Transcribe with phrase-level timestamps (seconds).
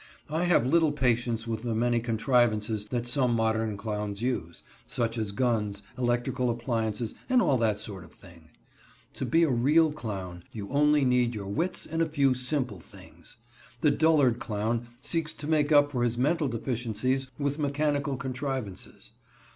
[0.31, 5.31] I have little patience with the many contrivances that some modern clowns use, such as
[5.31, 8.49] guns, electrical appliances, and all that sort of thing.
[9.13, 13.37] To be a real clown you only need your wits and a few simple things.
[13.81, 19.11] The dullard clown seeks to make up for his mental deficiencies with mechanical contrivances.